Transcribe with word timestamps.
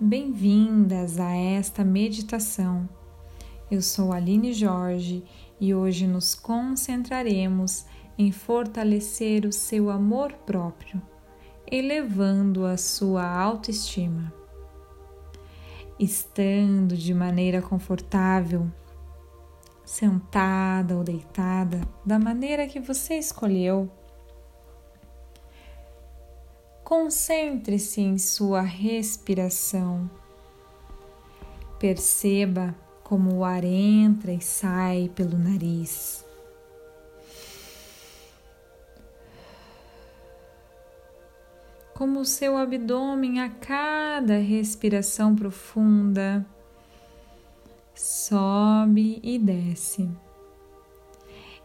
Bem-vindas 0.00 1.18
a 1.18 1.34
esta 1.34 1.82
meditação. 1.82 2.88
Eu 3.68 3.82
sou 3.82 4.12
Aline 4.12 4.52
Jorge 4.52 5.24
e 5.60 5.74
hoje 5.74 6.06
nos 6.06 6.36
concentraremos 6.36 7.84
em 8.16 8.30
fortalecer 8.30 9.44
o 9.44 9.50
seu 9.52 9.90
amor 9.90 10.32
próprio, 10.46 11.02
elevando 11.68 12.64
a 12.64 12.76
sua 12.76 13.28
autoestima. 13.28 14.32
Estando 15.98 16.96
de 16.96 17.12
maneira 17.12 17.60
confortável, 17.60 18.70
sentada 19.84 20.96
ou 20.96 21.02
deitada, 21.02 21.80
da 22.06 22.20
maneira 22.20 22.68
que 22.68 22.78
você 22.78 23.18
escolheu, 23.18 23.90
Concentre-se 26.88 28.00
em 28.00 28.16
sua 28.16 28.62
respiração. 28.62 30.10
Perceba 31.78 32.74
como 33.04 33.34
o 33.34 33.44
ar 33.44 33.62
entra 33.62 34.32
e 34.32 34.40
sai 34.40 35.10
pelo 35.14 35.36
nariz. 35.36 36.24
Como 41.92 42.20
o 42.20 42.24
seu 42.24 42.56
abdômen 42.56 43.42
a 43.42 43.50
cada 43.50 44.38
respiração 44.38 45.36
profunda 45.36 46.42
sobe 47.94 49.20
e 49.22 49.38
desce 49.38 50.08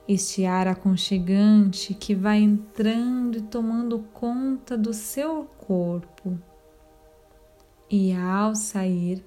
este 0.07 0.45
ar 0.45 0.67
aconchegante 0.67 1.93
que 1.93 2.13
vai 2.13 2.39
entrando 2.39 3.37
e 3.37 3.41
tomando 3.41 3.99
conta 4.13 4.77
do 4.77 4.93
seu 4.93 5.45
corpo. 5.45 6.37
E 7.89 8.13
ao 8.13 8.55
sair, 8.55 9.23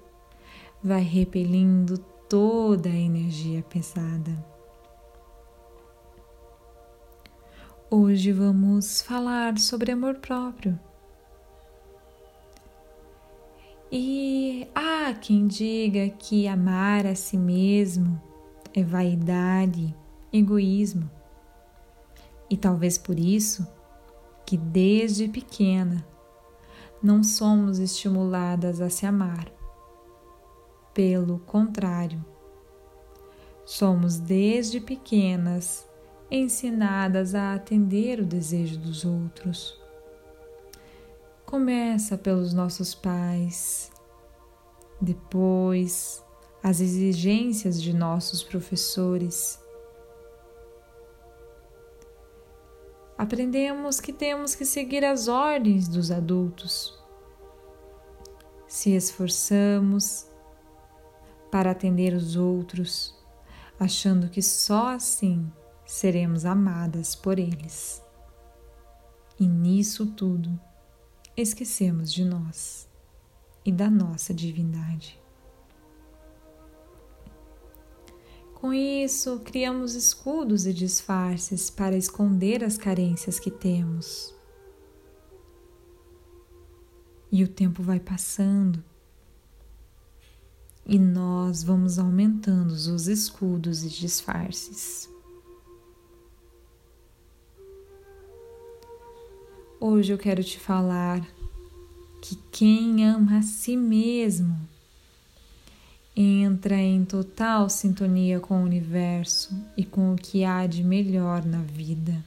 vai 0.83 1.01
repelindo 1.01 1.97
toda 2.29 2.89
a 2.89 2.95
energia 2.95 3.63
pesada. 3.63 4.37
Hoje 7.89 8.31
vamos 8.31 9.01
falar 9.01 9.57
sobre 9.57 9.91
amor 9.91 10.15
próprio. 10.15 10.77
E 13.89 14.67
há 14.75 15.13
quem 15.13 15.47
diga 15.47 16.09
que 16.09 16.45
amar 16.45 17.05
a 17.05 17.15
si 17.15 17.37
mesmo 17.37 18.21
é 18.73 18.83
vaidade 18.83 19.95
egoísmo. 20.31 21.09
E 22.49 22.55
talvez 22.55 22.97
por 22.97 23.19
isso 23.19 23.67
que 24.45 24.57
desde 24.57 25.27
pequena 25.27 26.05
não 27.03 27.23
somos 27.23 27.79
estimuladas 27.79 28.81
a 28.81 28.89
se 28.89 29.05
amar. 29.05 29.51
Pelo 30.93 31.39
contrário, 31.39 32.23
somos 33.65 34.17
desde 34.17 34.79
pequenas 34.79 35.87
ensinadas 36.31 37.35
a 37.35 37.53
atender 37.53 38.19
o 38.19 38.25
desejo 38.25 38.77
dos 38.77 39.05
outros. 39.05 39.79
Começa 41.45 42.17
pelos 42.17 42.53
nossos 42.53 42.95
pais, 42.95 43.91
depois 44.99 46.23
as 46.63 46.81
exigências 46.81 47.81
de 47.81 47.93
nossos 47.93 48.43
professores 48.43 49.59
aprendemos 53.17 53.99
que 53.99 54.13
temos 54.13 54.53
que 54.53 54.63
seguir 54.63 55.03
as 55.03 55.27
ordens 55.27 55.87
dos 55.87 56.11
adultos. 56.11 56.97
Se 58.67 58.91
esforçamos 58.91 60.27
para 61.51 61.71
atender 61.71 62.13
os 62.13 62.35
outros, 62.35 63.15
achando 63.79 64.29
que 64.29 64.41
só 64.41 64.89
assim 64.89 65.51
seremos 65.85 66.45
amadas 66.45 67.15
por 67.15 67.39
eles. 67.39 68.03
E 69.39 69.47
nisso 69.47 70.05
tudo, 70.05 70.59
esquecemos 71.35 72.11
de 72.11 72.25
nós 72.25 72.87
e 73.65 73.71
da 73.71 73.89
nossa 73.89 74.33
divindade. 74.33 75.19
Com 78.67 78.73
isso, 78.73 79.39
criamos 79.45 79.95
escudos 79.95 80.67
e 80.67 80.73
disfarces 80.73 81.69
para 81.69 81.95
esconder 81.95 82.65
as 82.65 82.77
carências 82.77 83.39
que 83.39 83.49
temos. 83.49 84.35
E 87.31 87.45
o 87.45 87.47
tempo 87.47 87.81
vai 87.81 87.97
passando 87.97 88.83
e 90.85 90.99
nós 90.99 91.63
vamos 91.63 91.97
aumentando 91.97 92.71
os 92.71 93.07
escudos 93.07 93.85
e 93.85 93.89
disfarces. 93.89 95.09
Hoje 99.79 100.11
eu 100.11 100.17
quero 100.17 100.43
te 100.43 100.59
falar 100.59 101.25
que 102.21 102.35
quem 102.51 103.07
ama 103.07 103.37
a 103.37 103.41
si 103.41 103.77
mesmo 103.77 104.59
entra 106.21 106.75
em 106.75 107.05
total 107.05 107.69
sintonia 107.69 108.39
com 108.39 108.61
o 108.61 108.63
universo 108.63 109.55
e 109.77 109.85
com 109.85 110.13
o 110.13 110.15
que 110.15 110.43
há 110.43 110.65
de 110.65 110.83
melhor 110.83 111.45
na 111.45 111.61
vida. 111.61 112.23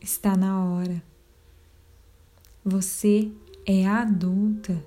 Está 0.00 0.36
na 0.36 0.64
hora. 0.64 1.02
Você 2.64 3.32
é 3.66 3.84
adulta. 3.84 4.80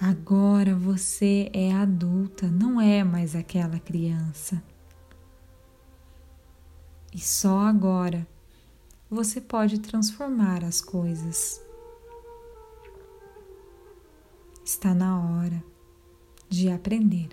Agora 0.00 0.74
você 0.74 1.48
é 1.52 1.72
adulta, 1.72 2.48
não 2.48 2.80
é 2.80 3.04
mais 3.04 3.36
aquela 3.36 3.78
criança. 3.78 4.62
E 7.12 7.18
só 7.18 7.60
agora 7.60 8.26
você 9.10 9.40
pode 9.40 9.80
transformar 9.80 10.62
as 10.62 10.80
coisas. 10.80 11.64
Está 14.64 14.94
na 14.94 15.18
hora 15.18 15.64
de 16.48 16.68
aprender 16.70 17.28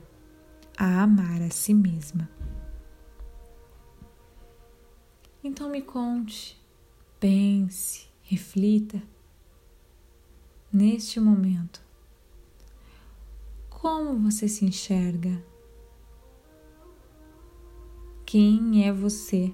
a 0.77 1.03
amar 1.03 1.41
a 1.41 1.49
si 1.49 1.73
mesma. 1.73 2.29
Então 5.43 5.69
me 5.69 5.81
conte, 5.81 6.59
pense, 7.19 8.07
reflita 8.23 9.01
neste 10.71 11.19
momento. 11.19 11.81
Como 13.69 14.17
você 14.19 14.47
se 14.47 14.65
enxerga? 14.65 15.43
Quem 18.25 18.87
é 18.87 18.91
você? 18.91 19.53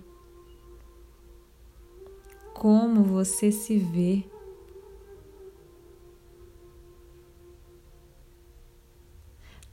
Como 2.61 3.03
você 3.03 3.51
se 3.51 3.79
vê. 3.79 4.23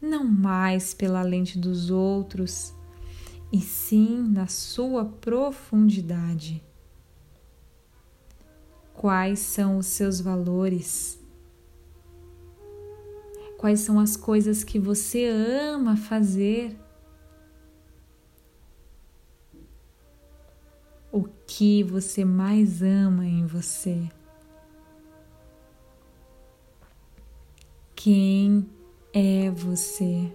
Não 0.01 0.25
mais 0.25 0.95
pela 0.95 1.21
lente 1.21 1.59
dos 1.59 1.91
outros, 1.91 2.73
e 3.53 3.61
sim 3.61 4.27
na 4.31 4.47
sua 4.47 5.05
profundidade. 5.05 6.65
Quais 8.95 9.41
são 9.41 9.77
os 9.77 9.85
seus 9.85 10.19
valores? 10.19 11.21
Quais 13.59 13.81
são 13.81 14.01
as 14.01 14.17
coisas 14.17 14.65
que 14.65 14.79
você 14.79 15.27
ama 15.27 15.95
fazer? 15.95 16.75
Que 21.49 21.83
você 21.83 22.27
mais 22.27 22.83
ama 22.83 23.25
em 23.25 23.47
você. 23.47 24.07
Quem 27.97 28.69
é 29.15 29.51
você? 29.51 30.31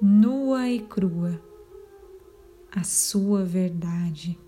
Nua 0.00 0.68
e 0.68 0.80
crua, 0.80 1.40
a 2.70 2.84
sua 2.84 3.44
verdade. 3.44 4.38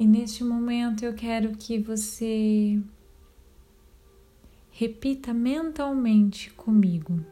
E 0.00 0.06
neste 0.06 0.42
momento 0.42 1.04
eu 1.04 1.14
quero 1.14 1.56
que 1.56 1.78
você 1.78 2.82
repita 4.76 5.32
mentalmente 5.32 6.50
comigo. 6.50 7.24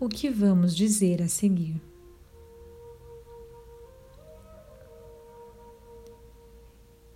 O 0.00 0.08
que 0.08 0.28
vamos 0.28 0.74
dizer 0.74 1.22
a 1.22 1.28
seguir? 1.28 1.80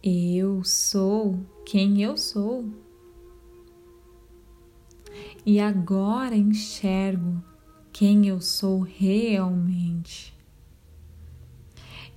Eu 0.01 0.63
sou 0.63 1.41
quem 1.67 2.01
eu 2.05 2.17
sou. 2.17 2.71
E 5.45 5.59
agora 5.59 6.37
enxergo 6.37 7.43
quem 7.93 8.29
eu 8.29 8.41
sou 8.41 8.79
realmente. 8.79 10.33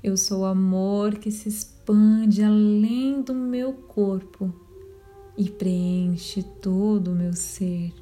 Eu 0.03 0.15
sou 0.15 0.45
amor 0.45 1.15
que 1.15 1.31
se 1.31 1.72
expande 1.83 2.41
além 2.41 3.21
do 3.21 3.33
meu 3.33 3.73
corpo 3.73 4.53
e 5.37 5.49
preenche 5.49 6.41
todo 6.41 7.11
o 7.11 7.15
meu 7.15 7.33
ser. 7.33 7.93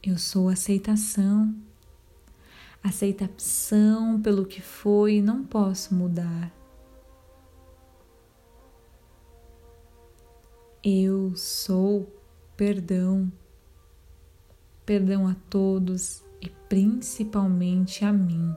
Eu 0.00 0.16
sou 0.16 0.48
aceitação, 0.48 1.52
aceitação 2.84 4.20
pelo 4.20 4.46
que 4.46 4.60
foi 4.62 5.16
e 5.16 5.22
não 5.22 5.44
posso 5.44 5.92
mudar. 5.92 6.52
Eu 10.84 11.34
sou 11.36 12.08
perdão, 12.56 13.30
perdão 14.86 15.26
a 15.26 15.34
todos 15.50 16.22
e 16.40 16.48
principalmente 16.68 18.04
a 18.04 18.12
mim, 18.12 18.56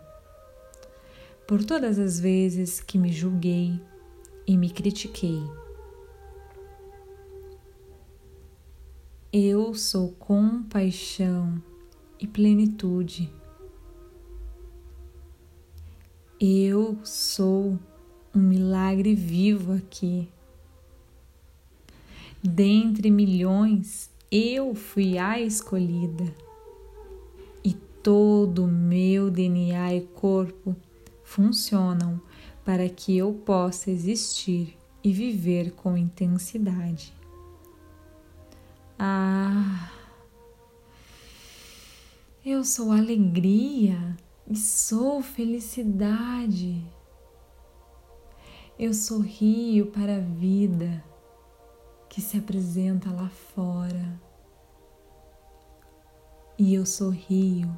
por 1.48 1.64
todas 1.64 2.00
as 2.00 2.20
vezes 2.20 2.80
que 2.80 2.98
me 2.98 3.12
julguei 3.12 3.80
e 4.48 4.58
me 4.58 4.70
critiquei. 4.70 5.44
Eu 9.32 9.74
sou 9.76 10.12
compaixão 10.14 11.62
e 12.20 12.26
plenitude. 12.26 13.32
Eu 16.40 16.98
sou 17.04 17.78
um 18.34 18.40
milagre 18.40 19.14
vivo 19.14 19.74
aqui. 19.74 20.28
Dentre 22.42 23.12
milhões, 23.12 24.10
eu 24.32 24.74
fui 24.74 25.18
a 25.18 25.40
escolhida. 25.40 26.26
E 27.64 27.74
todo 28.02 28.64
o 28.64 28.68
meu 28.68 29.30
DNA 29.30 29.96
e 29.96 30.02
corpo 30.02 30.76
funcionam 31.26 32.22
para 32.64 32.88
que 32.88 33.18
eu 33.18 33.34
possa 33.34 33.92
existir 33.92 34.78
e 35.04 35.12
viver 35.12 35.72
com 35.72 35.98
intensidade. 35.98 37.14
Ah, 38.98 39.92
eu 42.46 42.64
sou 42.64 42.92
alegria 42.92 44.16
e 44.48 44.56
sou 44.56 45.22
felicidade. 45.22 46.82
Eu 48.80 48.94
sorrio 48.94 49.88
para 49.88 50.18
a 50.18 50.20
vida 50.20 51.04
que 52.08 52.22
se 52.22 52.38
apresenta 52.38 53.12
lá 53.12 53.30
fora. 53.30 54.22
E 56.58 56.74
eu 56.74 56.86
sorrio 56.86 57.78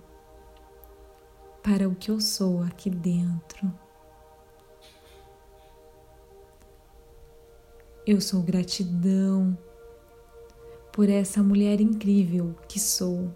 para 1.67 1.85
o 1.85 1.93
que 1.93 2.09
eu 2.09 2.21
sou 2.21 2.63
aqui 2.63 2.89
dentro. 2.89 3.69
Eu 8.05 8.21
sou 8.21 8.41
gratidão 8.41 9.57
por 10.93 11.09
essa 11.09 11.43
mulher 11.43 11.81
incrível 11.81 12.55
que 12.69 12.79
sou 12.79 13.35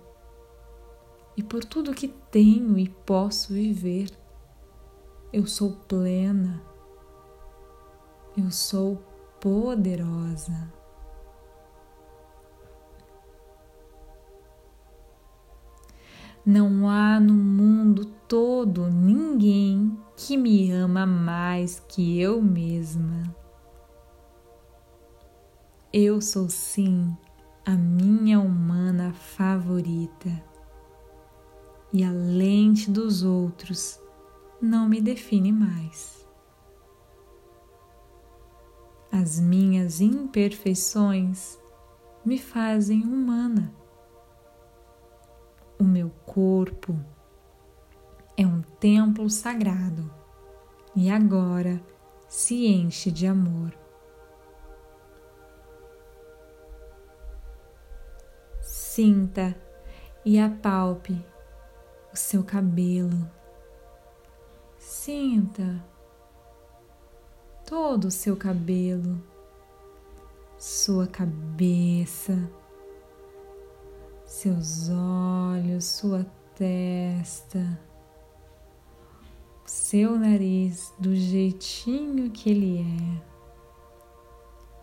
e 1.35 1.43
por 1.43 1.65
tudo 1.65 1.93
que 1.93 2.07
tenho 2.07 2.79
e 2.79 2.87
posso 2.87 3.51
viver. 3.51 4.09
Eu 5.33 5.45
sou 5.45 5.73
plena, 5.85 6.63
eu 8.37 8.49
sou 8.49 8.95
poderosa. 9.41 10.71
Não 16.45 16.89
há 16.89 17.19
no 17.19 17.35
mundo 17.35 18.05
todo 18.27 18.87
ninguém 18.87 19.95
que 20.17 20.35
me 20.35 20.71
ama 20.71 21.05
mais 21.05 21.79
que 21.87 22.19
eu 22.19 22.41
mesma. 22.41 23.23
Eu 25.93 26.19
sou 26.19 26.49
sim 26.49 27.15
a 27.63 27.71
minha 27.71 28.39
humana 28.39 29.13
favorita. 29.13 30.29
E 31.93 32.03
a 32.03 32.11
lente 32.11 32.89
dos 32.89 33.21
outros 33.21 33.99
não 34.59 34.89
me 34.89 34.99
define 34.99 35.51
mais. 35.51 36.27
As 39.11 39.39
minhas 39.39 40.01
imperfeições 40.01 41.59
me 42.25 42.39
fazem 42.39 43.03
humana. 43.03 43.80
Meu 45.91 46.09
corpo 46.25 46.97
é 48.37 48.47
um 48.47 48.61
templo 48.61 49.29
sagrado 49.29 50.09
e 50.95 51.09
agora 51.09 51.83
se 52.29 52.65
enche 52.65 53.11
de 53.11 53.27
amor. 53.27 53.77
Sinta 58.61 59.53
e 60.23 60.39
apalpe 60.39 61.21
o 62.13 62.15
seu 62.15 62.41
cabelo. 62.41 63.29
Sinta 64.77 65.83
todo 67.65 68.05
o 68.05 68.11
seu 68.11 68.37
cabelo, 68.37 69.21
sua 70.57 71.05
cabeça, 71.05 72.49
seus 74.31 74.89
olhos, 74.89 75.83
sua 75.83 76.25
testa, 76.55 77.77
seu 79.65 80.17
nariz 80.17 80.93
do 80.97 81.13
jeitinho 81.13 82.31
que 82.31 82.49
ele 82.49 82.79
é 82.79 83.21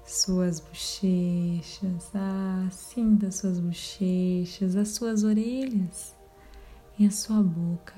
suas 0.04 0.60
bochechas, 0.60 2.10
ah, 2.14 2.68
sinta 2.70 3.30
suas 3.30 3.58
bochechas, 3.58 4.76
as 4.76 4.90
suas 4.90 5.24
orelhas 5.24 6.14
e 6.98 7.06
a 7.06 7.10
sua 7.10 7.42
boca. 7.42 7.96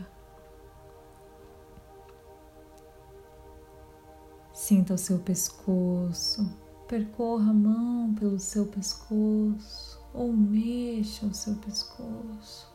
Sinta 4.54 4.94
o 4.94 4.98
seu 4.98 5.18
pescoço, 5.18 6.48
percorra 6.86 7.50
a 7.50 7.54
mão 7.54 8.14
pelo 8.14 8.38
seu 8.38 8.66
pescoço 8.66 9.99
ou 10.12 10.32
mexa 10.32 11.26
o 11.26 11.34
seu 11.34 11.54
pescoço. 11.56 12.70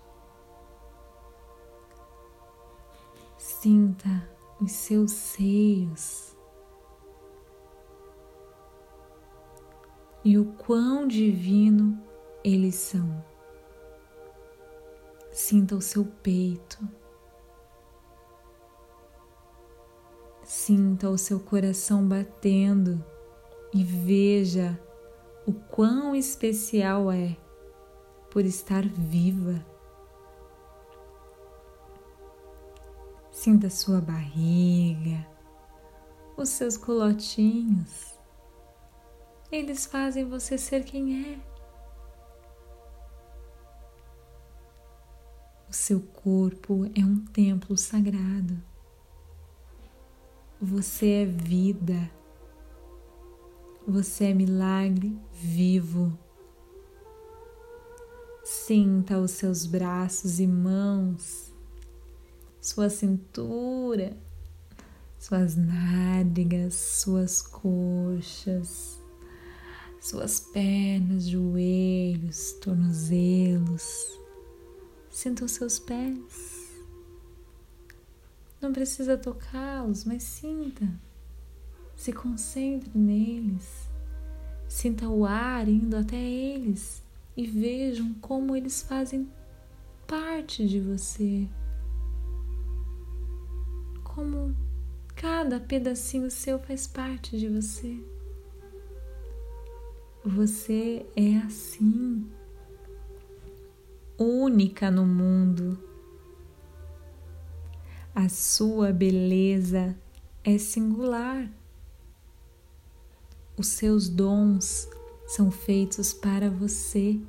Sinta 3.38 4.30
os 4.62 4.72
seus 4.72 5.12
seios 5.12 6.36
e 10.24 10.38
o 10.39 10.46
quão 10.54 11.08
divino 11.08 12.01
eles 12.44 12.75
são. 12.75 13.24
Sinta 15.32 15.75
o 15.75 15.82
seu 15.82 16.06
peito, 16.06 16.80
sinta 20.44 21.10
o 21.10 21.18
seu 21.18 21.39
coração 21.39 22.08
batendo 22.08 23.04
e 23.74 23.84
veja 23.84 24.80
o 25.46 25.54
quão 25.54 26.16
especial 26.16 27.12
é 27.12 27.36
por 28.32 28.46
estar 28.46 28.84
viva. 28.88 29.66
Sinta 33.32 33.70
sua 33.70 34.02
barriga, 34.02 35.25
os 36.38 36.50
seus 36.50 36.78
colotinhos 36.78 38.16
eles 39.52 39.86
fazem 39.86 40.25
você 40.25 40.58
ser 40.58 40.84
quem 40.84 41.34
é. 41.34 41.40
O 45.70 45.74
seu 45.74 46.02
corpo 46.02 46.86
é 46.96 47.04
um 47.04 47.24
templo 47.25 47.78
sagrado. 47.78 48.62
Você 50.60 51.24
é 51.24 51.25
vida. 51.25 52.12
Você 53.88 54.25
é 54.25 54.34
milagre 54.34 55.18
vivo. 55.32 56.18
Sinta 58.44 59.20
os 59.20 59.32
seus 59.32 59.65
braços 59.65 60.39
e 60.39 60.48
mãos, 60.48 61.51
sua 62.62 62.89
cintura, 62.89 64.15
suas 65.18 65.56
nádegas, 65.56 66.75
suas 66.75 67.42
coxas 67.42 69.00
suas 70.06 70.39
pernas, 70.39 71.27
joelhos, 71.27 72.54
tornozelos. 72.62 74.20
Sinta 75.10 75.44
os 75.44 75.51
seus 75.51 75.80
pés. 75.80 76.86
Não 78.62 78.72
precisa 78.72 79.18
tocá-los, 79.18 80.06
mas 80.06 80.22
sinta. 80.22 80.88
Se 81.96 82.12
concentre 82.12 82.92
neles. 82.94 83.90
Sinta 84.68 85.08
o 85.08 85.25
ar 85.25 85.68
indo 85.68 85.96
até 85.96 86.18
eles 86.18 87.04
e 87.38 87.46
vejam 87.46 88.14
como 88.16 88.56
eles 88.56 88.82
fazem 88.82 89.30
parte 90.08 90.68
de 90.68 90.80
você. 90.80 91.48
Como 94.04 94.56
cada 95.16 95.60
pedacinho 95.60 96.30
seu 96.30 96.60
faz 96.60 96.88
parte 96.88 97.38
de 97.38 97.48
você. 97.48 97.98
Você 100.24 101.06
é 101.16 101.38
assim, 101.38 102.28
única 104.18 104.90
no 104.90 105.06
mundo. 105.06 105.78
A 108.14 108.28
sua 108.30 108.92
beleza 108.92 109.96
é 110.44 110.58
singular. 110.58 111.50
Os 113.58 113.68
seus 113.68 114.10
dons 114.10 114.90
são 115.26 115.50
feitos 115.50 116.14
para 116.14 116.50
você. 116.50 117.20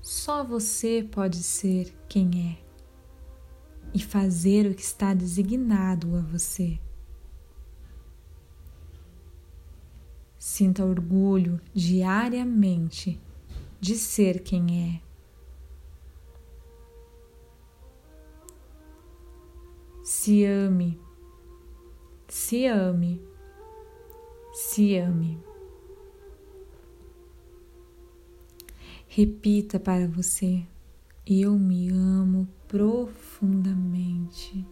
Só 0.00 0.42
você 0.42 1.06
pode 1.10 1.42
ser 1.42 1.94
quem 2.08 2.50
é 2.50 2.64
e 3.94 4.02
fazer 4.02 4.66
o 4.66 4.74
que 4.74 4.82
está 4.82 5.14
designado 5.14 6.16
a 6.16 6.20
você. 6.20 6.78
Sinta 10.38 10.84
orgulho 10.84 11.60
diariamente 11.72 13.20
de 13.80 13.96
ser 13.96 14.40
quem 14.42 14.94
é. 14.94 15.04
Se 20.02 20.44
ame, 20.44 21.00
se 22.28 22.66
ame, 22.66 23.22
se 24.54 24.96
ame. 24.96 25.42
Repita 29.08 29.80
para 29.80 30.06
você: 30.06 30.64
Eu 31.26 31.58
me 31.58 31.88
amo 31.90 32.46
profundamente. 32.68 34.64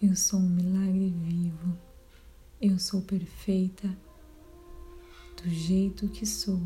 Eu 0.00 0.14
sou 0.14 0.38
um 0.38 0.48
milagre 0.48 1.10
vivo. 1.10 1.76
Eu 2.60 2.78
sou 2.78 3.02
perfeita 3.02 3.88
do 5.42 5.50
jeito 5.50 6.08
que 6.08 6.24
sou. 6.24 6.62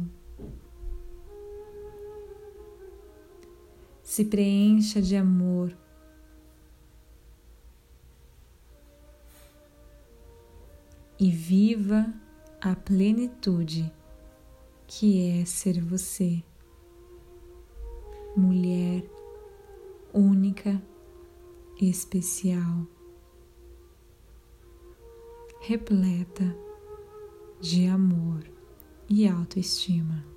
Se 4.03 4.27
preencha 4.27 5.01
de 5.01 5.17
amor. 5.17 5.75
E 11.19 11.31
viva 11.31 12.15
a 12.67 12.75
plenitude 12.75 13.93
que 14.89 15.31
é 15.31 15.45
ser 15.45 15.81
você, 15.81 16.43
mulher 18.37 19.09
única 20.13 20.83
especial, 21.81 22.85
repleta 25.61 26.57
de 27.61 27.87
amor 27.87 28.43
e 29.09 29.29
autoestima. 29.29 30.36